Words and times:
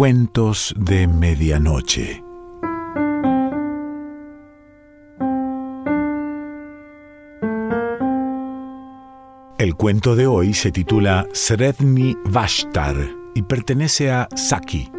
Cuentos 0.00 0.74
de 0.78 1.06
Medianoche. 1.06 2.24
El 9.58 9.74
cuento 9.74 10.16
de 10.16 10.26
hoy 10.26 10.54
se 10.54 10.72
titula 10.72 11.28
Sredni 11.34 12.16
Vashtar 12.24 12.96
y 13.34 13.42
pertenece 13.42 14.10
a 14.10 14.26
Saki. 14.34 14.90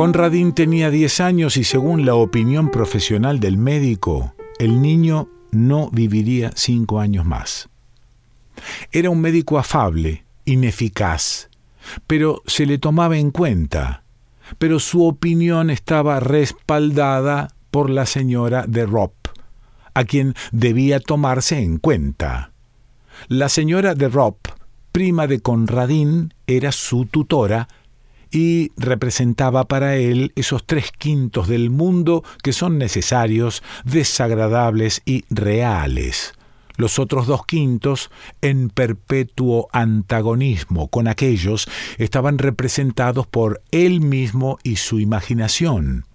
Conradín 0.00 0.54
tenía 0.54 0.90
10 0.90 1.20
años 1.20 1.58
y 1.58 1.64
según 1.64 2.06
la 2.06 2.14
opinión 2.14 2.70
profesional 2.70 3.38
del 3.38 3.58
médico, 3.58 4.32
el 4.58 4.80
niño 4.80 5.28
no 5.50 5.90
viviría 5.90 6.52
cinco 6.54 7.00
años 7.00 7.26
más. 7.26 7.68
Era 8.92 9.10
un 9.10 9.20
médico 9.20 9.58
afable, 9.58 10.24
ineficaz, 10.46 11.50
pero 12.06 12.40
se 12.46 12.64
le 12.64 12.78
tomaba 12.78 13.18
en 13.18 13.30
cuenta, 13.30 14.04
pero 14.56 14.80
su 14.80 15.04
opinión 15.04 15.68
estaba 15.68 16.18
respaldada 16.18 17.54
por 17.70 17.90
la 17.90 18.06
señora 18.06 18.64
de 18.66 18.86
Ropp, 18.86 19.12
a 19.92 20.04
quien 20.04 20.34
debía 20.50 21.00
tomarse 21.00 21.58
en 21.58 21.76
cuenta. 21.76 22.52
La 23.28 23.50
señora 23.50 23.94
de 23.94 24.08
Ropp, 24.08 24.46
prima 24.92 25.26
de 25.26 25.40
Conradín, 25.40 26.32
era 26.46 26.72
su 26.72 27.04
tutora 27.04 27.68
y 28.30 28.72
representaba 28.76 29.64
para 29.64 29.96
él 29.96 30.32
esos 30.36 30.66
tres 30.66 30.92
quintos 30.96 31.48
del 31.48 31.70
mundo 31.70 32.24
que 32.42 32.52
son 32.52 32.78
necesarios, 32.78 33.62
desagradables 33.84 35.02
y 35.04 35.24
reales. 35.30 36.34
Los 36.76 36.98
otros 36.98 37.26
dos 37.26 37.44
quintos, 37.44 38.10
en 38.40 38.70
perpetuo 38.70 39.68
antagonismo 39.72 40.88
con 40.88 41.08
aquellos, 41.08 41.68
estaban 41.98 42.38
representados 42.38 43.26
por 43.26 43.60
él 43.70 44.00
mismo 44.00 44.58
y 44.62 44.76
su 44.76 44.98
imaginación. 44.98 46.06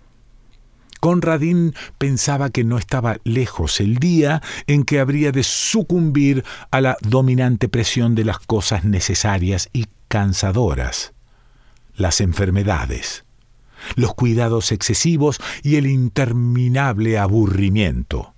Conradín 1.00 1.76
pensaba 2.00 2.50
que 2.50 2.64
no 2.64 2.80
estaba 2.80 3.18
lejos 3.26 3.80
el 3.80 3.98
día 3.98 4.42
en 4.66 4.86
que 4.86 5.00
habría 5.00 5.32
de 5.32 5.44
sucumbir 5.44 6.44
a 6.72 6.82
la 6.82 6.98
dominante 7.02 7.70
presión 7.70 8.16
de 8.16 8.26
las 8.26 8.40
cosas 8.40 8.86
necesarias 8.86 9.70
y 9.72 9.86
cansadoras 10.08 11.15
las 11.96 12.22
enfermedades, 12.22 13.26
los 13.96 14.14
cuidados 14.14 14.72
excesivos 14.72 15.40
y 15.64 15.76
el 15.76 15.88
interminable 15.88 17.18
aburrimiento. 17.18 18.34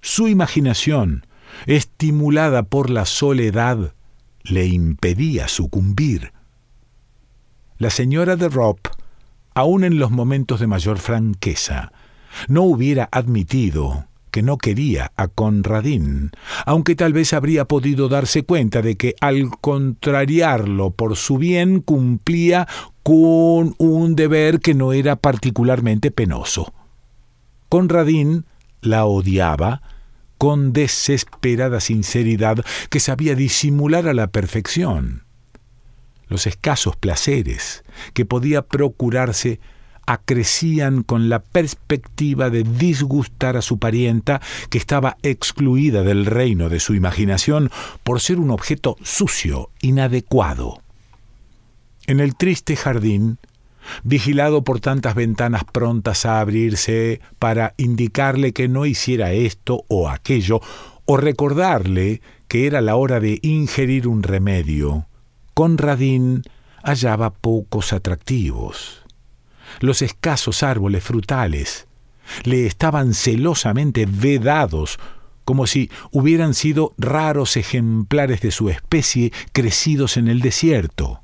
Su 0.00 0.28
imaginación, 0.28 1.26
estimulada 1.66 2.64
por 2.64 2.90
la 2.90 3.06
soledad, 3.06 3.94
le 4.42 4.66
impedía 4.66 5.48
sucumbir. 5.48 6.32
La 7.78 7.90
señora 7.90 8.36
de 8.36 8.48
Ropp, 8.48 8.86
aun 9.54 9.84
en 9.84 9.98
los 9.98 10.10
momentos 10.10 10.60
de 10.60 10.66
mayor 10.66 10.98
franqueza, 10.98 11.92
no 12.48 12.62
hubiera 12.62 13.08
admitido 13.10 14.06
que 14.36 14.42
no 14.42 14.58
quería 14.58 15.12
a 15.16 15.28
Conradín, 15.28 16.30
aunque 16.66 16.94
tal 16.94 17.14
vez 17.14 17.32
habría 17.32 17.64
podido 17.64 18.10
darse 18.10 18.42
cuenta 18.42 18.82
de 18.82 18.98
que 18.98 19.14
al 19.22 19.48
contrariarlo 19.62 20.90
por 20.90 21.16
su 21.16 21.38
bien 21.38 21.80
cumplía 21.80 22.68
con 23.02 23.74
un 23.78 24.14
deber 24.14 24.60
que 24.60 24.74
no 24.74 24.92
era 24.92 25.16
particularmente 25.16 26.10
penoso. 26.10 26.74
Conradín 27.70 28.44
la 28.82 29.06
odiaba 29.06 29.80
con 30.36 30.74
desesperada 30.74 31.80
sinceridad 31.80 32.62
que 32.90 33.00
sabía 33.00 33.34
disimular 33.34 34.06
a 34.06 34.12
la 34.12 34.26
perfección. 34.26 35.24
Los 36.28 36.46
escasos 36.46 36.94
placeres 36.94 37.84
que 38.12 38.26
podía 38.26 38.60
procurarse 38.60 39.60
acrecían 40.06 41.02
con 41.02 41.28
la 41.28 41.40
perspectiva 41.40 42.48
de 42.48 42.62
disgustar 42.62 43.56
a 43.56 43.62
su 43.62 43.78
parienta, 43.78 44.40
que 44.70 44.78
estaba 44.78 45.16
excluida 45.22 46.02
del 46.02 46.26
reino 46.26 46.68
de 46.68 46.80
su 46.80 46.94
imaginación 46.94 47.70
por 48.04 48.20
ser 48.20 48.38
un 48.38 48.50
objeto 48.50 48.96
sucio, 49.02 49.70
inadecuado. 49.82 50.80
En 52.06 52.20
el 52.20 52.36
triste 52.36 52.76
jardín, 52.76 53.38
vigilado 54.04 54.62
por 54.62 54.80
tantas 54.80 55.14
ventanas 55.14 55.64
prontas 55.64 56.24
a 56.24 56.40
abrirse 56.40 57.20
para 57.38 57.74
indicarle 57.76 58.52
que 58.52 58.68
no 58.68 58.86
hiciera 58.86 59.32
esto 59.32 59.84
o 59.88 60.08
aquello, 60.08 60.60
o 61.04 61.16
recordarle 61.16 62.20
que 62.48 62.66
era 62.66 62.80
la 62.80 62.96
hora 62.96 63.20
de 63.20 63.38
ingerir 63.42 64.06
un 64.08 64.22
remedio, 64.22 65.06
Conradín 65.54 66.42
hallaba 66.82 67.30
pocos 67.30 67.92
atractivos 67.92 69.05
los 69.80 70.02
escasos 70.02 70.62
árboles 70.62 71.02
frutales 71.02 71.86
le 72.44 72.66
estaban 72.66 73.14
celosamente 73.14 74.06
vedados, 74.06 74.98
como 75.44 75.66
si 75.66 75.90
hubieran 76.10 76.54
sido 76.54 76.94
raros 76.98 77.56
ejemplares 77.56 78.40
de 78.40 78.50
su 78.50 78.68
especie 78.68 79.32
crecidos 79.52 80.16
en 80.16 80.28
el 80.28 80.40
desierto. 80.40 81.20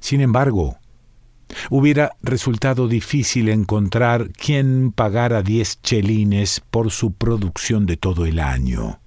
Sin 0.00 0.20
embargo, 0.20 0.78
hubiera 1.70 2.16
resultado 2.22 2.88
difícil 2.88 3.48
encontrar 3.48 4.30
quien 4.30 4.92
pagara 4.92 5.42
diez 5.42 5.80
chelines 5.82 6.62
por 6.70 6.90
su 6.90 7.12
producción 7.12 7.86
de 7.86 7.96
todo 7.96 8.26
el 8.26 8.40
año. 8.40 9.00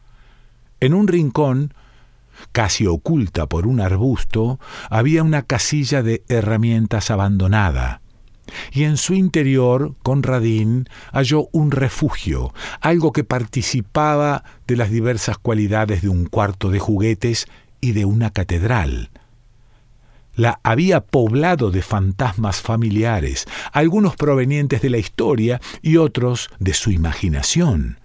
En 0.79 0.93
un 0.93 1.07
rincón, 1.07 1.73
casi 2.51 2.85
oculta 2.85 3.47
por 3.47 3.65
un 3.65 3.81
arbusto, 3.81 4.59
había 4.89 5.23
una 5.23 5.41
casilla 5.41 6.03
de 6.03 6.23
herramientas 6.29 7.09
abandonada 7.09 8.01
y 8.71 8.83
en 8.83 8.97
su 8.97 9.13
interior 9.13 9.95
Conradín 10.03 10.89
halló 11.11 11.49
un 11.51 11.71
refugio, 11.71 12.53
algo 12.81 13.11
que 13.11 13.23
participaba 13.23 14.43
de 14.67 14.75
las 14.75 14.89
diversas 14.89 15.37
cualidades 15.37 16.01
de 16.01 16.09
un 16.09 16.25
cuarto 16.25 16.69
de 16.69 16.79
juguetes 16.79 17.47
y 17.81 17.91
de 17.91 18.05
una 18.05 18.31
catedral. 18.31 19.09
La 20.35 20.59
había 20.61 21.01
poblado 21.01 21.71
de 21.71 21.81
fantasmas 21.81 22.61
familiares, 22.61 23.47
algunos 23.71 24.15
provenientes 24.15 24.81
de 24.81 24.91
la 24.91 24.99
historia 24.99 25.59
y 25.81 25.97
otros 25.97 26.49
de 26.59 26.73
su 26.73 26.91
imaginación. 26.91 27.99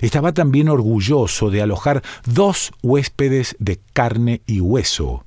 Estaba 0.00 0.32
también 0.32 0.68
orgulloso 0.68 1.50
de 1.50 1.62
alojar 1.62 2.02
dos 2.24 2.72
huéspedes 2.82 3.54
de 3.58 3.78
carne 3.92 4.42
y 4.46 4.60
hueso. 4.60 5.24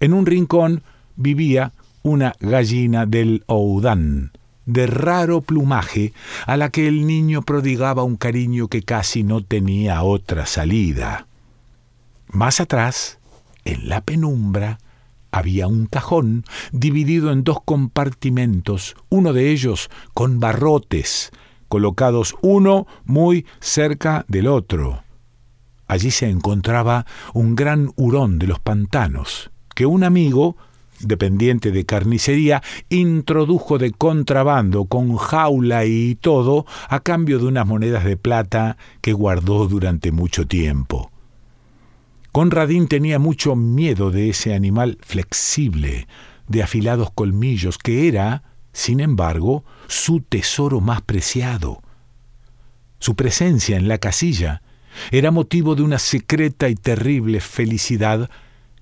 En 0.00 0.12
un 0.12 0.26
rincón 0.26 0.82
vivía 1.16 1.72
una 2.02 2.34
gallina 2.40 3.06
del 3.06 3.44
Oudán, 3.46 4.32
de 4.66 4.86
raro 4.86 5.40
plumaje, 5.40 6.12
a 6.46 6.56
la 6.56 6.70
que 6.70 6.88
el 6.88 7.06
niño 7.06 7.42
prodigaba 7.42 8.02
un 8.02 8.16
cariño 8.16 8.68
que 8.68 8.82
casi 8.82 9.22
no 9.22 9.42
tenía 9.42 10.02
otra 10.02 10.46
salida. 10.46 11.26
Más 12.28 12.60
atrás, 12.60 13.18
en 13.64 13.88
la 13.88 14.00
penumbra, 14.00 14.78
había 15.32 15.66
un 15.66 15.86
cajón 15.86 16.44
dividido 16.72 17.32
en 17.32 17.44
dos 17.44 17.58
compartimentos, 17.64 18.96
uno 19.08 19.32
de 19.32 19.50
ellos 19.50 19.90
con 20.14 20.40
barrotes, 20.40 21.30
colocados 21.68 22.34
uno 22.42 22.86
muy 23.04 23.46
cerca 23.60 24.24
del 24.28 24.48
otro. 24.48 25.04
Allí 25.86 26.10
se 26.10 26.28
encontraba 26.28 27.06
un 27.32 27.56
gran 27.56 27.92
hurón 27.96 28.38
de 28.38 28.46
los 28.46 28.60
pantanos, 28.60 29.50
que 29.74 29.86
un 29.86 30.04
amigo 30.04 30.56
dependiente 31.00 31.70
de 31.70 31.84
carnicería, 31.84 32.62
introdujo 32.88 33.78
de 33.78 33.92
contrabando 33.92 34.84
con 34.84 35.16
jaula 35.16 35.84
y 35.84 36.14
todo 36.14 36.66
a 36.88 37.00
cambio 37.00 37.38
de 37.38 37.46
unas 37.46 37.66
monedas 37.66 38.04
de 38.04 38.16
plata 38.16 38.76
que 39.00 39.12
guardó 39.12 39.66
durante 39.66 40.12
mucho 40.12 40.46
tiempo. 40.46 41.10
Conradín 42.32 42.86
tenía 42.86 43.18
mucho 43.18 43.56
miedo 43.56 44.10
de 44.10 44.30
ese 44.30 44.54
animal 44.54 44.98
flexible, 45.00 46.06
de 46.46 46.62
afilados 46.62 47.10
colmillos, 47.12 47.76
que 47.76 48.06
era, 48.06 48.44
sin 48.72 49.00
embargo, 49.00 49.64
su 49.88 50.20
tesoro 50.20 50.80
más 50.80 51.02
preciado. 51.02 51.82
Su 53.00 53.16
presencia 53.16 53.76
en 53.76 53.88
la 53.88 53.98
casilla 53.98 54.62
era 55.10 55.30
motivo 55.30 55.74
de 55.74 55.82
una 55.82 55.98
secreta 55.98 56.68
y 56.68 56.74
terrible 56.74 57.40
felicidad 57.40 58.30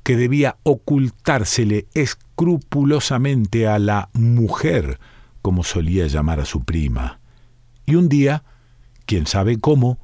que 0.03 0.17
debía 0.17 0.56
ocultársele 0.62 1.87
escrupulosamente 1.95 3.67
a 3.67 3.79
la 3.79 4.11
mujer, 4.12 4.99
como 5.43 5.65
solía 5.65 6.06
llamar 6.06 6.41
a 6.41 6.45
su 6.45 6.65
prima. 6.65 7.21
Y 7.87 7.95
un 7.95 8.09
día, 8.09 8.45
quién 9.06 9.27
sabe 9.27 9.59
cómo, 9.59 9.99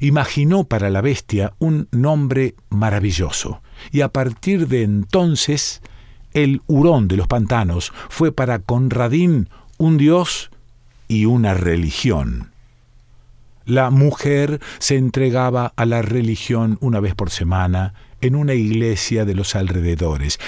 imaginó 0.00 0.64
para 0.64 0.90
la 0.90 1.00
bestia 1.00 1.54
un 1.58 1.88
nombre 1.90 2.54
maravilloso, 2.68 3.62
y 3.90 4.02
a 4.02 4.08
partir 4.08 4.68
de 4.68 4.82
entonces 4.82 5.82
el 6.32 6.62
hurón 6.66 7.08
de 7.08 7.16
los 7.16 7.26
pantanos 7.26 7.92
fue 8.08 8.32
para 8.32 8.60
Conradín 8.60 9.48
un 9.78 9.96
dios 9.96 10.50
y 11.08 11.24
una 11.24 11.54
religión. 11.54 12.52
La 13.64 13.90
mujer 13.90 14.60
se 14.78 14.96
entregaba 14.96 15.72
a 15.76 15.86
la 15.86 16.02
religión 16.02 16.78
una 16.80 17.00
vez 17.00 17.14
por 17.14 17.30
semana 17.30 17.94
en 18.20 18.34
una 18.34 18.54
iglesia 18.54 19.24
de 19.24 19.34
los 19.34 19.54
alrededores 19.54 20.38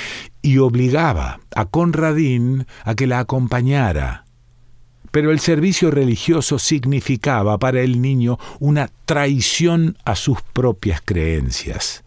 y 0.42 0.58
obligaba 0.58 1.40
a 1.54 1.66
Conradín 1.66 2.66
a 2.84 2.94
que 2.94 3.06
la 3.06 3.20
acompañara. 3.20 4.24
Pero 5.10 5.30
el 5.30 5.40
servicio 5.40 5.90
religioso 5.90 6.58
significaba 6.58 7.58
para 7.58 7.82
el 7.82 8.00
niño 8.00 8.38
una 8.60 8.90
traición 9.04 9.98
a 10.04 10.16
sus 10.16 10.40
propias 10.40 11.02
creencias. 11.04 12.02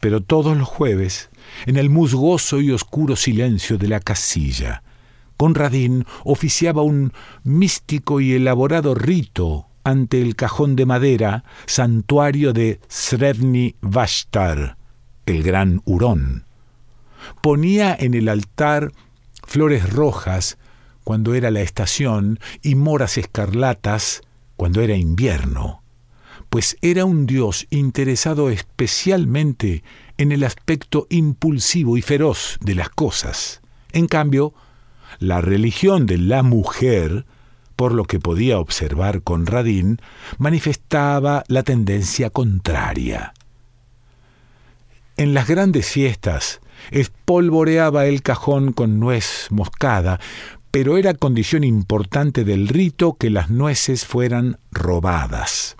Pero 0.00 0.22
todos 0.22 0.56
los 0.56 0.68
jueves, 0.68 1.30
en 1.66 1.76
el 1.76 1.90
musgoso 1.90 2.60
y 2.60 2.70
oscuro 2.70 3.16
silencio 3.16 3.78
de 3.78 3.88
la 3.88 4.00
casilla, 4.00 4.82
Conradín 5.36 6.04
oficiaba 6.24 6.82
un 6.82 7.14
místico 7.44 8.20
y 8.20 8.34
elaborado 8.34 8.94
rito 8.94 9.69
ante 9.84 10.20
el 10.20 10.36
cajón 10.36 10.76
de 10.76 10.86
madera, 10.86 11.44
santuario 11.66 12.52
de 12.52 12.80
Srevni 12.88 13.76
Vashtar, 13.80 14.76
el 15.26 15.42
gran 15.42 15.82
hurón. 15.84 16.44
Ponía 17.42 17.96
en 17.98 18.14
el 18.14 18.28
altar 18.28 18.92
flores 19.46 19.90
rojas 19.90 20.58
cuando 21.04 21.34
era 21.34 21.50
la 21.50 21.60
estación 21.60 22.38
y 22.62 22.74
moras 22.74 23.18
escarlatas 23.18 24.22
cuando 24.56 24.80
era 24.80 24.94
invierno, 24.94 25.82
pues 26.50 26.76
era 26.82 27.04
un 27.04 27.26
dios 27.26 27.66
interesado 27.70 28.50
especialmente 28.50 29.82
en 30.18 30.32
el 30.32 30.44
aspecto 30.44 31.06
impulsivo 31.08 31.96
y 31.96 32.02
feroz 32.02 32.58
de 32.60 32.74
las 32.74 32.90
cosas. 32.90 33.62
En 33.92 34.06
cambio, 34.06 34.54
la 35.18 35.40
religión 35.40 36.06
de 36.06 36.18
la 36.18 36.42
mujer 36.42 37.24
por 37.80 37.94
lo 37.94 38.04
que 38.04 38.20
podía 38.20 38.58
observar 38.58 39.22
Conradín, 39.22 40.02
manifestaba 40.36 41.44
la 41.48 41.62
tendencia 41.62 42.28
contraria. 42.28 43.32
En 45.16 45.32
las 45.32 45.48
grandes 45.48 45.88
fiestas, 45.88 46.60
espolvoreaba 46.90 48.04
el 48.04 48.20
cajón 48.20 48.74
con 48.74 49.00
nuez 49.00 49.46
moscada, 49.48 50.20
pero 50.70 50.98
era 50.98 51.14
condición 51.14 51.64
importante 51.64 52.44
del 52.44 52.68
rito 52.68 53.14
que 53.14 53.30
las 53.30 53.48
nueces 53.48 54.04
fueran 54.04 54.58
robadas. 54.70 55.76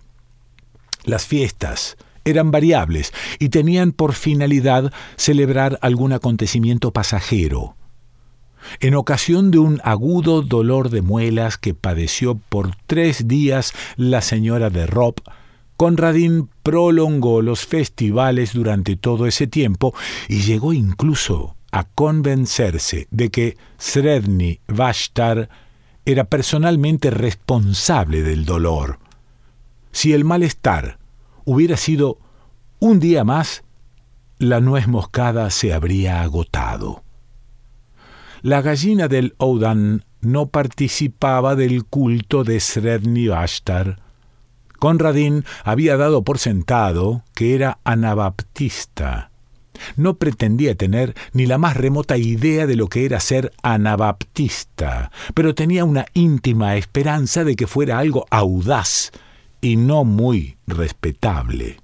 Las 1.04 1.26
fiestas 1.26 1.98
eran 2.24 2.50
variables 2.50 3.12
y 3.38 3.50
tenían 3.50 3.92
por 3.92 4.14
finalidad 4.14 4.90
celebrar 5.16 5.78
algún 5.82 6.14
acontecimiento 6.14 6.94
pasajero, 6.94 7.76
en 8.80 8.94
ocasión 8.94 9.50
de 9.50 9.58
un 9.58 9.80
agudo 9.84 10.42
dolor 10.42 10.90
de 10.90 11.02
muelas 11.02 11.58
que 11.58 11.74
padeció 11.74 12.36
por 12.48 12.76
tres 12.86 13.28
días 13.28 13.72
la 13.96 14.20
señora 14.20 14.70
de 14.70 14.86
Rob, 14.86 15.14
Conradín 15.76 16.50
prolongó 16.62 17.40
los 17.40 17.64
festivales 17.64 18.52
durante 18.52 18.96
todo 18.96 19.26
ese 19.26 19.46
tiempo 19.46 19.94
y 20.28 20.42
llegó 20.42 20.74
incluso 20.74 21.56
a 21.72 21.84
convencerse 21.84 23.08
de 23.10 23.30
que 23.30 23.56
Sredni 23.78 24.60
Vashtar 24.66 25.48
era 26.04 26.24
personalmente 26.24 27.10
responsable 27.10 28.22
del 28.22 28.44
dolor. 28.44 28.98
Si 29.92 30.12
el 30.12 30.24
malestar 30.24 30.98
hubiera 31.44 31.76
sido 31.76 32.18
un 32.78 33.00
día 33.00 33.24
más, 33.24 33.64
la 34.38 34.60
nuez 34.60 34.86
moscada 34.86 35.50
se 35.50 35.72
habría 35.72 36.22
agotado. 36.22 37.02
La 38.42 38.62
gallina 38.62 39.06
del 39.08 39.34
Oudan 39.36 40.04
no 40.22 40.46
participaba 40.46 41.56
del 41.56 41.84
culto 41.84 42.42
de 42.42 42.58
Sredni 42.58 43.28
Vashtar. 43.28 44.00
Conradín 44.78 45.44
había 45.62 45.98
dado 45.98 46.24
por 46.24 46.38
sentado 46.38 47.22
que 47.34 47.54
era 47.54 47.80
anabaptista. 47.84 49.30
No 49.96 50.14
pretendía 50.14 50.74
tener 50.74 51.14
ni 51.34 51.44
la 51.44 51.58
más 51.58 51.76
remota 51.76 52.16
idea 52.16 52.66
de 52.66 52.76
lo 52.76 52.88
que 52.88 53.04
era 53.04 53.20
ser 53.20 53.52
anabaptista, 53.62 55.10
pero 55.34 55.54
tenía 55.54 55.84
una 55.84 56.06
íntima 56.14 56.76
esperanza 56.76 57.44
de 57.44 57.56
que 57.56 57.66
fuera 57.66 57.98
algo 57.98 58.26
audaz 58.30 59.10
y 59.60 59.76
no 59.76 60.04
muy 60.04 60.56
respetable. 60.66 61.78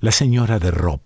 La 0.00 0.12
señora 0.12 0.58
de 0.58 0.70
Rob 0.70 1.00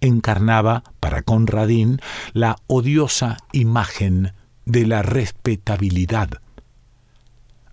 encarnaba 0.00 0.84
para 1.16 1.22
Conradín 1.22 1.98
la 2.34 2.56
odiosa 2.66 3.38
imagen 3.52 4.32
de 4.66 4.86
la 4.86 5.00
respetabilidad. 5.00 6.28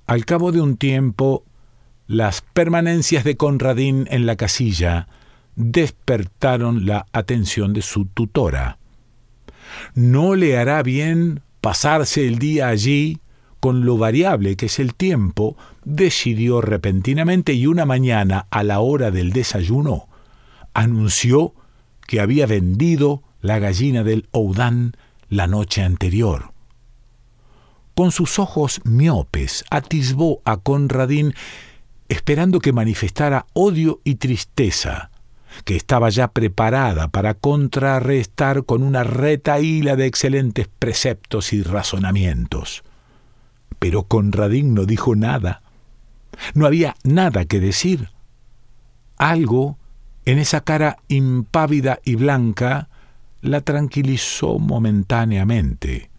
Al 0.07 0.23
cabo 0.23 0.53
de 0.53 0.61
un 0.61 0.77
tiempo, 0.77 1.43
las 2.07 2.41
permanencias 2.41 3.25
de 3.25 3.35
Conradín 3.35 4.07
en 4.11 4.25
la 4.25 4.37
casilla 4.37 5.09
despertaron 5.57 6.85
la 6.85 7.05
atención 7.11 7.73
de 7.73 7.81
su 7.81 8.05
tutora. 8.05 8.77
¿No 9.93 10.35
le 10.35 10.57
hará 10.57 10.81
bien 10.81 11.41
pasarse 11.59 12.25
el 12.25 12.39
día 12.39 12.69
allí 12.69 13.19
con 13.59 13.85
lo 13.85 13.97
variable 13.97 14.55
que 14.55 14.67
es 14.67 14.79
el 14.79 14.95
tiempo? 14.95 15.57
decidió 15.83 16.61
repentinamente 16.61 17.51
y 17.51 17.67
una 17.67 17.85
mañana 17.85 18.47
a 18.51 18.63
la 18.63 18.79
hora 18.79 19.11
del 19.11 19.33
desayuno 19.33 20.07
anunció 20.73 21.53
que 22.07 22.19
había 22.19 22.45
vendido 22.45 23.22
la 23.43 23.59
gallina 23.59 24.03
del 24.03 24.27
Oudán 24.31 24.95
la 25.29 25.47
noche 25.47 25.83
anterior. 25.83 26.53
Con 27.93 28.11
sus 28.11 28.39
ojos 28.39 28.81
miopes 28.85 29.65
atisbó 29.69 30.41
a 30.45 30.57
Conradín 30.57 31.35
esperando 32.07 32.59
que 32.59 32.71
manifestara 32.71 33.45
odio 33.53 33.99
y 34.05 34.15
tristeza, 34.15 35.11
que 35.65 35.75
estaba 35.75 36.09
ya 36.09 36.29
preparada 36.29 37.09
para 37.09 37.33
contrarrestar 37.33 38.63
con 38.63 38.81
una 38.81 39.03
retaíla 39.03 39.97
de 39.97 40.05
excelentes 40.05 40.69
preceptos 40.79 41.51
y 41.51 41.63
razonamientos. 41.63 42.83
Pero 43.77 44.03
Conradín 44.03 44.73
no 44.73 44.85
dijo 44.85 45.15
nada. 45.15 45.61
No 46.53 46.65
había 46.65 46.95
nada 47.03 47.43
que 47.45 47.59
decir. 47.59 48.09
Algo 49.17 49.77
en 50.25 50.39
esa 50.39 50.61
cara 50.61 50.97
impávida 51.09 51.99
y 52.05 52.15
blanca 52.15 52.87
la 53.43 53.61
tranquilizó 53.61 54.57
momentáneamente. 54.57 56.09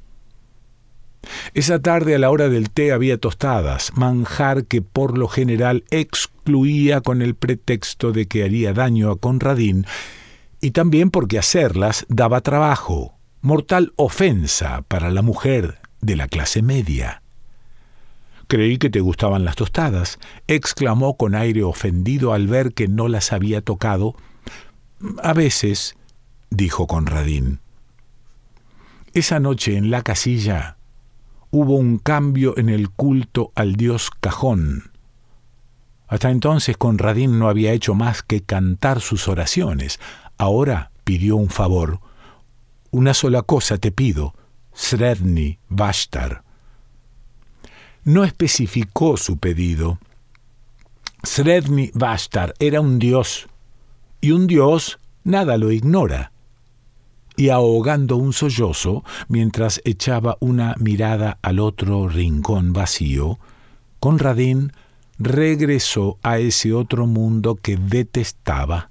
Esa 1.54 1.80
tarde 1.80 2.14
a 2.14 2.18
la 2.18 2.30
hora 2.30 2.50
del 2.50 2.70
té 2.70 2.92
había 2.92 3.18
tostadas, 3.18 3.92
manjar 3.96 4.66
que 4.66 4.82
por 4.82 5.16
lo 5.16 5.26
general 5.26 5.84
excluía 5.90 7.00
con 7.00 7.22
el 7.22 7.34
pretexto 7.34 8.12
de 8.12 8.26
que 8.26 8.44
haría 8.44 8.74
daño 8.74 9.10
a 9.10 9.16
Conradín, 9.16 9.86
y 10.60 10.72
también 10.72 11.10
porque 11.10 11.38
hacerlas 11.38 12.04
daba 12.08 12.42
trabajo, 12.42 13.14
mortal 13.40 13.92
ofensa 13.96 14.82
para 14.82 15.10
la 15.10 15.22
mujer 15.22 15.78
de 16.02 16.16
la 16.16 16.28
clase 16.28 16.60
media. 16.60 17.22
Creí 18.46 18.76
que 18.76 18.90
te 18.90 19.00
gustaban 19.00 19.46
las 19.46 19.56
tostadas, 19.56 20.18
exclamó 20.46 21.16
con 21.16 21.34
aire 21.34 21.62
ofendido 21.62 22.34
al 22.34 22.46
ver 22.48 22.74
que 22.74 22.88
no 22.88 23.08
las 23.08 23.32
había 23.32 23.62
tocado. 23.62 24.14
A 25.22 25.32
veces, 25.32 25.96
dijo 26.54 26.86
Conradín. 26.86 27.60
Esa 29.12 29.40
noche 29.40 29.76
en 29.76 29.90
la 29.90 30.02
casilla 30.02 30.76
hubo 31.50 31.74
un 31.74 31.98
cambio 31.98 32.56
en 32.58 32.68
el 32.68 32.90
culto 32.90 33.52
al 33.54 33.76
dios 33.76 34.10
Cajón. 34.20 34.90
Hasta 36.08 36.30
entonces 36.30 36.76
Conradín 36.76 37.38
no 37.38 37.48
había 37.48 37.72
hecho 37.72 37.94
más 37.94 38.22
que 38.22 38.42
cantar 38.42 39.00
sus 39.00 39.28
oraciones. 39.28 40.00
Ahora 40.36 40.90
pidió 41.04 41.36
un 41.36 41.48
favor. 41.48 42.00
Una 42.90 43.14
sola 43.14 43.42
cosa 43.42 43.78
te 43.78 43.92
pido, 43.92 44.34
Sredni 44.72 45.58
Vashtar 45.68 46.44
no 48.04 48.24
especificó 48.24 49.16
su 49.16 49.38
pedido. 49.38 49.98
Sredni 51.22 51.90
Vashtar 51.94 52.54
era 52.58 52.80
un 52.80 52.98
dios, 52.98 53.48
y 54.20 54.30
un 54.32 54.46
dios 54.46 54.98
nada 55.24 55.56
lo 55.56 55.72
ignora. 55.72 56.32
Y 57.36 57.48
ahogando 57.48 58.16
un 58.16 58.32
sollozo, 58.32 59.04
mientras 59.28 59.80
echaba 59.84 60.36
una 60.40 60.74
mirada 60.78 61.38
al 61.42 61.58
otro 61.58 62.08
rincón 62.08 62.72
vacío, 62.72 63.38
Conradín 63.98 64.72
regresó 65.18 66.18
a 66.22 66.38
ese 66.38 66.72
otro 66.72 67.06
mundo 67.06 67.56
que 67.56 67.76
detestaba. 67.76 68.88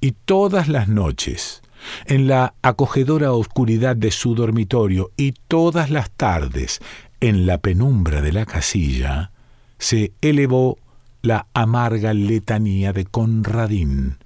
Y 0.00 0.12
todas 0.12 0.68
las 0.68 0.88
noches, 0.88 1.62
en 2.06 2.28
la 2.28 2.54
acogedora 2.62 3.32
oscuridad 3.32 3.96
de 3.96 4.10
su 4.10 4.34
dormitorio 4.34 5.10
y 5.16 5.32
todas 5.32 5.90
las 5.90 6.10
tardes, 6.10 6.80
en 7.20 7.46
la 7.46 7.58
penumbra 7.58 8.20
de 8.20 8.32
la 8.32 8.44
casilla 8.44 9.30
se 9.78 10.12
elevó 10.20 10.78
la 11.22 11.46
amarga 11.54 12.12
letanía 12.12 12.92
de 12.92 13.06
Conradín. 13.06 14.18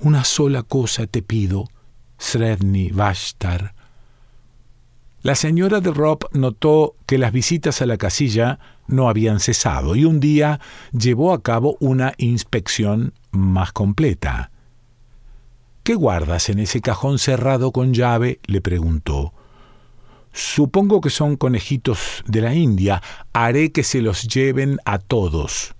Una 0.00 0.22
sola 0.22 0.62
cosa 0.62 1.08
te 1.08 1.22
pido, 1.22 1.64
Sredni 2.18 2.90
Vashtar. 2.90 3.74
La 5.22 5.34
señora 5.34 5.80
de 5.80 5.90
Rob 5.90 6.28
notó 6.32 6.94
que 7.04 7.18
las 7.18 7.32
visitas 7.32 7.82
a 7.82 7.86
la 7.86 7.96
casilla 7.96 8.60
no 8.86 9.08
habían 9.08 9.40
cesado 9.40 9.96
y 9.96 10.04
un 10.04 10.20
día 10.20 10.60
llevó 10.92 11.32
a 11.32 11.42
cabo 11.42 11.76
una 11.80 12.14
inspección 12.16 13.12
más 13.32 13.72
completa. 13.72 14.52
¿Qué 15.82 15.96
guardas 15.96 16.48
en 16.48 16.60
ese 16.60 16.80
cajón 16.80 17.18
cerrado 17.18 17.72
con 17.72 17.92
llave? 17.92 18.38
le 18.46 18.60
preguntó. 18.60 19.32
Supongo 20.32 21.00
que 21.00 21.10
son 21.10 21.36
conejitos 21.36 22.22
de 22.24 22.40
la 22.40 22.54
India. 22.54 23.02
Haré 23.32 23.72
que 23.72 23.82
se 23.82 24.00
los 24.00 24.28
lleven 24.28 24.78
a 24.84 24.98
todos. 24.98 25.74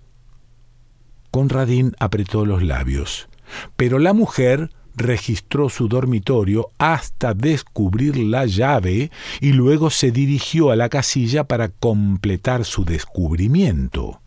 Conradín 1.30 1.94
apretó 2.00 2.44
los 2.44 2.64
labios. 2.64 3.28
Pero 3.76 3.98
la 3.98 4.12
mujer 4.12 4.70
registró 4.98 5.68
su 5.68 5.88
dormitorio 5.88 6.70
hasta 6.78 7.32
descubrir 7.32 8.16
la 8.16 8.46
llave 8.46 9.10
y 9.40 9.52
luego 9.52 9.90
se 9.90 10.10
dirigió 10.10 10.70
a 10.70 10.76
la 10.76 10.88
casilla 10.88 11.44
para 11.44 11.68
completar 11.68 12.64
su 12.64 12.84
descubrimiento. 12.84 14.20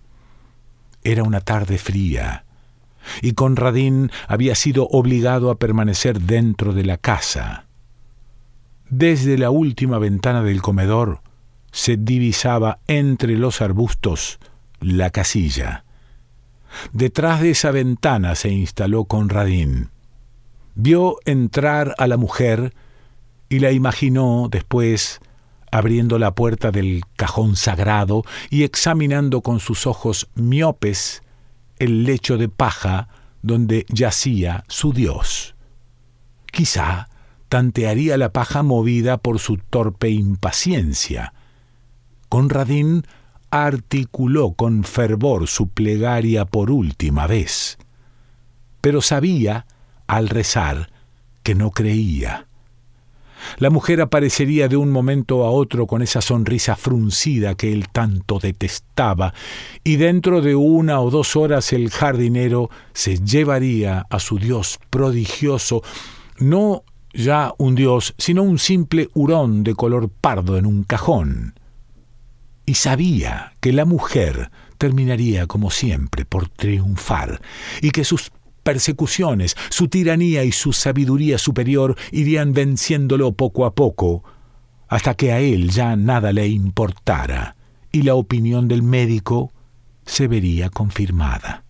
Era 1.03 1.23
una 1.23 1.41
tarde 1.41 1.77
fría, 1.77 2.45
y 3.21 3.33
Conradín 3.33 4.11
había 4.27 4.55
sido 4.55 4.87
obligado 4.87 5.51
a 5.51 5.57
permanecer 5.57 6.21
dentro 6.21 6.73
de 6.73 6.85
la 6.85 6.97
casa. 6.97 7.65
Desde 8.89 9.37
la 9.37 9.49
última 9.49 9.99
ventana 9.99 10.43
del 10.43 10.61
comedor 10.61 11.21
se 11.71 11.97
divisaba 11.97 12.79
entre 12.87 13.37
los 13.37 13.61
arbustos 13.61 14.39
la 14.79 15.09
casilla. 15.09 15.85
Detrás 16.93 17.41
de 17.41 17.51
esa 17.51 17.71
ventana 17.71 18.35
se 18.35 18.49
instaló 18.49 19.05
Conradín. 19.05 19.89
Vio 20.75 21.17
entrar 21.25 21.95
a 21.97 22.07
la 22.07 22.17
mujer 22.17 22.73
y 23.49 23.59
la 23.59 23.71
imaginó 23.71 24.47
después 24.49 25.19
abriendo 25.71 26.19
la 26.19 26.35
puerta 26.35 26.71
del 26.71 27.03
cajón 27.15 27.55
sagrado 27.55 28.23
y 28.49 28.63
examinando 28.63 29.41
con 29.41 29.59
sus 29.59 29.87
ojos 29.87 30.29
miopes 30.35 31.23
el 31.79 32.03
lecho 32.03 32.37
de 32.37 32.49
paja 32.49 33.07
donde 33.41 33.85
yacía 33.89 34.63
su 34.67 34.93
Dios. 34.93 35.55
Quizá 36.51 37.09
tantearía 37.49 38.17
la 38.17 38.31
paja 38.31 38.63
movida 38.63 39.17
por 39.17 39.39
su 39.39 39.57
torpe 39.57 40.09
impaciencia. 40.09 41.33
Conradín 42.29 43.05
articuló 43.51 44.53
con 44.53 44.85
fervor 44.85 45.47
su 45.47 45.67
plegaria 45.67 46.45
por 46.45 46.71
última 46.71 47.27
vez, 47.27 47.77
pero 48.79 49.01
sabía, 49.01 49.67
al 50.07 50.29
rezar, 50.29 50.89
que 51.43 51.53
no 51.53 51.71
creía. 51.71 52.47
La 53.57 53.69
mujer 53.69 54.01
aparecería 54.01 54.67
de 54.67 54.77
un 54.77 54.91
momento 54.91 55.43
a 55.43 55.51
otro 55.51 55.87
con 55.87 56.01
esa 56.01 56.21
sonrisa 56.21 56.75
fruncida 56.75 57.55
que 57.55 57.73
él 57.73 57.89
tanto 57.89 58.39
detestaba, 58.39 59.33
y 59.83 59.97
dentro 59.97 60.41
de 60.41 60.55
una 60.55 61.01
o 61.01 61.09
dos 61.09 61.35
horas 61.35 61.73
el 61.73 61.89
jardinero 61.89 62.69
se 62.93 63.17
llevaría 63.17 64.05
a 64.09 64.19
su 64.19 64.37
Dios 64.37 64.79
prodigioso, 64.89 65.81
no 66.39 66.83
ya 67.13 67.53
un 67.57 67.75
dios, 67.75 68.13
sino 68.17 68.43
un 68.43 68.57
simple 68.57 69.09
hurón 69.13 69.65
de 69.65 69.75
color 69.75 70.09
pardo 70.09 70.57
en 70.57 70.65
un 70.65 70.83
cajón 70.83 71.53
y 72.65 72.75
sabía 72.75 73.53
que 73.59 73.73
la 73.73 73.85
mujer 73.85 74.51
terminaría 74.77 75.47
como 75.47 75.71
siempre 75.71 76.25
por 76.25 76.49
triunfar 76.49 77.41
y 77.81 77.91
que 77.91 78.03
sus 78.03 78.31
persecuciones, 78.63 79.55
su 79.69 79.87
tiranía 79.87 80.43
y 80.43 80.51
su 80.51 80.73
sabiduría 80.73 81.37
superior 81.37 81.95
irían 82.11 82.53
venciéndolo 82.53 83.31
poco 83.33 83.65
a 83.65 83.73
poco, 83.73 84.23
hasta 84.87 85.13
que 85.13 85.31
a 85.31 85.39
él 85.39 85.69
ya 85.69 85.95
nada 85.95 86.31
le 86.33 86.47
importara 86.47 87.55
y 87.91 88.03
la 88.03 88.15
opinión 88.15 88.67
del 88.67 88.83
médico 88.83 89.53
se 90.05 90.27
vería 90.27 90.69
confirmada. 90.69 91.63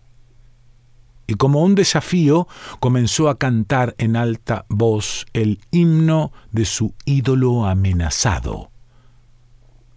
Y 1.28 1.36
como 1.36 1.64
un 1.64 1.76
desafío 1.76 2.48
comenzó 2.80 3.30
a 3.30 3.38
cantar 3.38 3.96
en 3.98 4.16
alta 4.16 4.66
voz 4.68 5.26
el 5.34 5.60
himno 5.72 6.34
de 6.52 6.66
su 6.66 6.94
ídolo 7.06 7.66
amenazado. 7.66 8.71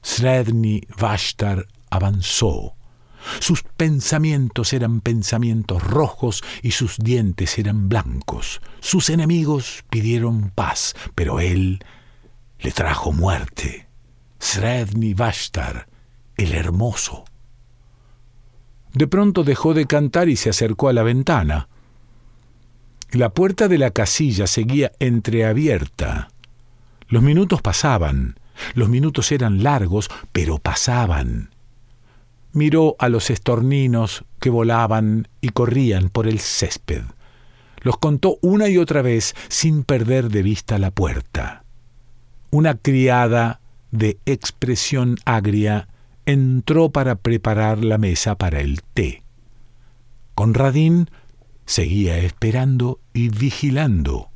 Sredni 0.04 0.82
Vashtar 1.00 1.66
avanzó. 1.88 2.76
Sus 3.40 3.62
pensamientos 3.62 4.74
eran 4.74 5.00
pensamientos 5.00 5.82
rojos 5.82 6.44
y 6.62 6.72
sus 6.72 6.98
dientes 6.98 7.58
eran 7.58 7.88
blancos. 7.88 8.60
Sus 8.80 9.08
enemigos 9.08 9.82
pidieron 9.88 10.50
paz, 10.54 10.94
pero 11.14 11.40
él 11.40 11.82
le 12.60 12.70
trajo 12.70 13.12
muerte. 13.12 13.88
Sredni 14.38 15.14
Vashtar, 15.14 15.88
el 16.36 16.52
hermoso. 16.52 17.24
De 18.92 19.06
pronto 19.06 19.42
dejó 19.42 19.72
de 19.72 19.86
cantar 19.86 20.28
y 20.28 20.36
se 20.36 20.50
acercó 20.50 20.88
a 20.88 20.92
la 20.92 21.02
ventana. 21.02 21.68
La 23.10 23.30
puerta 23.30 23.68
de 23.68 23.78
la 23.78 23.90
casilla 23.90 24.46
seguía 24.46 24.92
entreabierta. 24.98 26.28
Los 27.08 27.22
minutos 27.22 27.62
pasaban. 27.62 28.36
Los 28.74 28.88
minutos 28.88 29.30
eran 29.32 29.62
largos, 29.62 30.10
pero 30.32 30.58
pasaban. 30.58 31.50
Miró 32.52 32.96
a 32.98 33.08
los 33.08 33.30
estorninos 33.30 34.24
que 34.40 34.50
volaban 34.50 35.28
y 35.40 35.48
corrían 35.50 36.08
por 36.08 36.26
el 36.26 36.40
césped. 36.40 37.02
Los 37.80 37.98
contó 37.98 38.38
una 38.40 38.68
y 38.68 38.78
otra 38.78 39.02
vez 39.02 39.34
sin 39.48 39.84
perder 39.84 40.30
de 40.30 40.42
vista 40.42 40.78
la 40.78 40.90
puerta. 40.90 41.64
Una 42.50 42.76
criada 42.76 43.60
de 43.90 44.18
expresión 44.24 45.16
agria 45.24 45.88
entró 46.26 46.90
para 46.90 47.16
preparar 47.16 47.84
la 47.84 47.98
mesa 47.98 48.36
para 48.36 48.60
el 48.60 48.82
té. 48.82 49.22
Conradín 50.34 51.10
seguía 51.66 52.18
esperando 52.18 53.00
y 53.12 53.28
vigilando. 53.28 54.30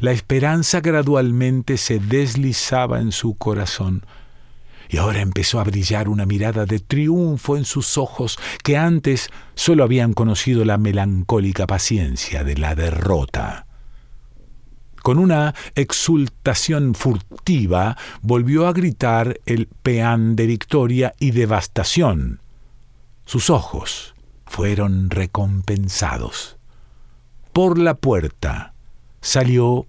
La 0.00 0.12
esperanza 0.12 0.80
gradualmente 0.80 1.76
se 1.76 1.98
deslizaba 1.98 3.00
en 3.00 3.10
su 3.10 3.34
corazón. 3.34 4.06
Y 4.88 4.96
ahora 4.96 5.20
empezó 5.20 5.60
a 5.60 5.64
brillar 5.64 6.08
una 6.08 6.24
mirada 6.24 6.64
de 6.64 6.78
triunfo 6.78 7.56
en 7.56 7.64
sus 7.64 7.98
ojos 7.98 8.38
que 8.62 8.76
antes 8.76 9.28
solo 9.54 9.84
habían 9.84 10.14
conocido 10.14 10.64
la 10.64 10.78
melancólica 10.78 11.66
paciencia 11.66 12.44
de 12.44 12.56
la 12.56 12.74
derrota. 12.74 13.66
Con 15.02 15.18
una 15.18 15.54
exultación 15.74 16.94
furtiva 16.94 17.96
volvió 18.22 18.66
a 18.66 18.72
gritar 18.72 19.40
el 19.46 19.66
peán 19.66 20.36
de 20.36 20.46
victoria 20.46 21.14
y 21.18 21.32
devastación. 21.32 22.40
Sus 23.24 23.50
ojos 23.50 24.14
fueron 24.46 25.10
recompensados. 25.10 26.56
Por 27.52 27.78
la 27.78 27.94
puerta, 27.94 28.74
salió 29.20 29.86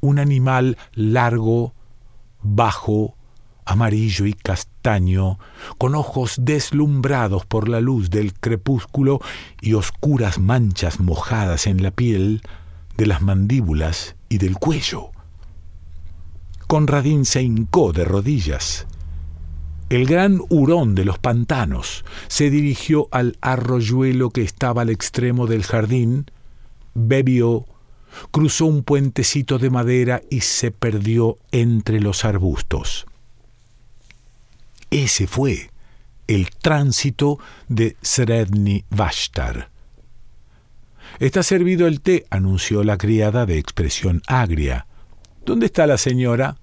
un 0.00 0.18
animal 0.18 0.76
largo, 0.94 1.74
bajo, 2.42 3.16
amarillo 3.64 4.26
y 4.26 4.32
castaño, 4.32 5.38
con 5.76 5.94
ojos 5.94 6.36
deslumbrados 6.40 7.44
por 7.44 7.68
la 7.68 7.80
luz 7.80 8.10
del 8.10 8.32
crepúsculo 8.32 9.20
y 9.60 9.74
oscuras 9.74 10.38
manchas 10.38 11.00
mojadas 11.00 11.66
en 11.66 11.82
la 11.82 11.90
piel 11.90 12.42
de 12.96 13.06
las 13.06 13.20
mandíbulas 13.22 14.16
y 14.28 14.38
del 14.38 14.56
cuello. 14.56 15.10
Conradín 16.66 17.24
se 17.24 17.42
hincó 17.42 17.92
de 17.92 18.04
rodillas. 18.04 18.86
El 19.88 20.06
gran 20.06 20.40
hurón 20.50 20.94
de 20.94 21.06
los 21.06 21.18
pantanos 21.18 22.04
se 22.26 22.50
dirigió 22.50 23.08
al 23.10 23.38
arroyuelo 23.40 24.30
que 24.30 24.42
estaba 24.42 24.82
al 24.82 24.90
extremo 24.90 25.46
del 25.46 25.62
jardín, 25.62 26.30
bebió 26.94 27.64
cruzó 28.30 28.66
un 28.66 28.82
puentecito 28.82 29.58
de 29.58 29.70
madera 29.70 30.22
y 30.30 30.40
se 30.40 30.70
perdió 30.70 31.38
entre 31.52 32.00
los 32.00 32.24
arbustos. 32.24 33.06
Ese 34.90 35.26
fue 35.26 35.70
el 36.26 36.50
tránsito 36.50 37.38
de 37.68 37.96
Sredni 38.02 38.84
Vashtar. 38.90 39.70
Está 41.18 41.42
servido 41.42 41.86
el 41.86 42.00
té, 42.00 42.26
anunció 42.30 42.84
la 42.84 42.96
criada 42.96 43.44
de 43.46 43.58
expresión 43.58 44.22
agria. 44.26 44.86
¿Dónde 45.44 45.66
está 45.66 45.86
la 45.86 45.98
señora? 45.98 46.56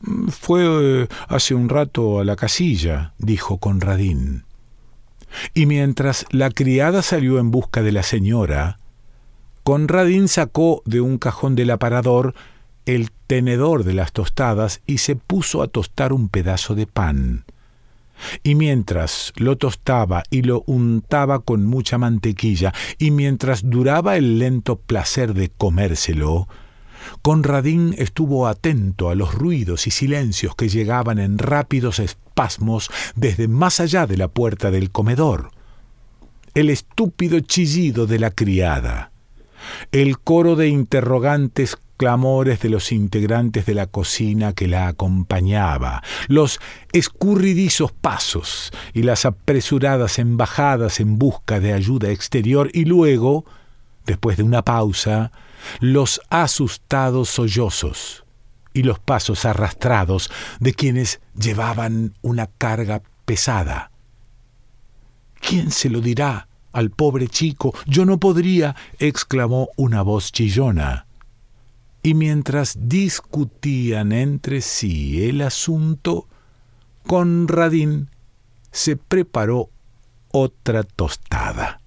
Mm, 0.00 0.28
fue 0.28 0.62
eh, 0.64 1.08
hace 1.28 1.54
un 1.54 1.68
rato 1.68 2.20
a 2.20 2.24
la 2.24 2.36
casilla, 2.36 3.14
dijo 3.18 3.58
Conradín. 3.58 4.44
Y 5.54 5.66
mientras 5.66 6.26
la 6.30 6.50
criada 6.50 7.02
salió 7.02 7.38
en 7.38 7.50
busca 7.50 7.82
de 7.82 7.92
la 7.92 8.02
señora, 8.02 8.78
Conradín 9.68 10.28
sacó 10.28 10.80
de 10.86 11.02
un 11.02 11.18
cajón 11.18 11.54
del 11.54 11.70
aparador 11.70 12.34
el 12.86 13.10
tenedor 13.26 13.84
de 13.84 13.92
las 13.92 14.12
tostadas 14.12 14.80
y 14.86 14.96
se 14.96 15.14
puso 15.14 15.60
a 15.60 15.68
tostar 15.68 16.14
un 16.14 16.30
pedazo 16.30 16.74
de 16.74 16.86
pan. 16.86 17.44
y 18.42 18.54
mientras 18.54 19.34
lo 19.36 19.58
tostaba 19.58 20.22
y 20.30 20.40
lo 20.40 20.62
untaba 20.64 21.40
con 21.40 21.66
mucha 21.66 21.98
mantequilla, 21.98 22.72
y 22.96 23.10
mientras 23.10 23.68
duraba 23.68 24.16
el 24.16 24.38
lento 24.38 24.76
placer 24.76 25.34
de 25.34 25.50
comérselo, 25.50 26.48
Conradín 27.20 27.94
estuvo 27.98 28.46
atento 28.46 29.10
a 29.10 29.14
los 29.14 29.34
ruidos 29.34 29.86
y 29.86 29.90
silencios 29.90 30.54
que 30.54 30.70
llegaban 30.70 31.18
en 31.18 31.36
rápidos 31.36 31.98
espasmos 31.98 32.90
desde 33.16 33.48
más 33.48 33.80
allá 33.80 34.06
de 34.06 34.16
la 34.16 34.28
puerta 34.28 34.70
del 34.70 34.90
comedor. 34.90 35.50
El 36.54 36.70
estúpido 36.70 37.40
chillido 37.40 38.06
de 38.06 38.18
la 38.18 38.30
criada, 38.30 39.12
el 39.92 40.18
coro 40.18 40.56
de 40.56 40.68
interrogantes 40.68 41.76
clamores 41.98 42.60
de 42.60 42.70
los 42.70 42.92
integrantes 42.92 43.66
de 43.66 43.74
la 43.74 43.86
cocina 43.86 44.54
que 44.54 44.68
la 44.68 44.86
acompañaba, 44.86 46.02
los 46.28 46.60
escurridizos 46.92 47.92
pasos 47.92 48.70
y 48.94 49.02
las 49.02 49.26
apresuradas 49.26 50.18
embajadas 50.18 51.00
en 51.00 51.18
busca 51.18 51.60
de 51.60 51.74
ayuda 51.74 52.10
exterior 52.10 52.70
y 52.72 52.84
luego, 52.84 53.44
después 54.06 54.36
de 54.36 54.44
una 54.44 54.62
pausa, 54.62 55.32
los 55.80 56.20
asustados 56.30 57.28
sollozos 57.30 58.24
y 58.72 58.84
los 58.84 59.00
pasos 59.00 59.44
arrastrados 59.44 60.30
de 60.60 60.72
quienes 60.72 61.20
llevaban 61.36 62.14
una 62.22 62.46
carga 62.46 63.02
pesada. 63.24 63.90
¿Quién 65.40 65.72
se 65.72 65.90
lo 65.90 66.00
dirá 66.00 66.47
al 66.72 66.90
pobre 66.90 67.28
chico? 67.28 67.74
Yo 67.86 68.04
no 68.04 68.18
podría, 68.18 68.76
exclamó 68.98 69.68
una 69.76 70.02
voz 70.02 70.32
chillona 70.32 71.08
y 72.02 72.14
mientras 72.14 72.88
discutían 72.88 74.12
entre 74.12 74.60
sí 74.60 75.28
el 75.28 75.42
asunto, 75.42 76.26
Conradín 77.06 78.08
se 78.70 78.96
preparó 78.96 79.70
otra 80.30 80.84
tostada. 80.84 81.80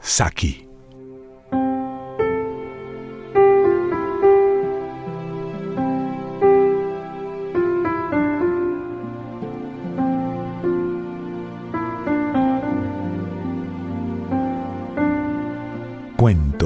Saki. 0.00 0.67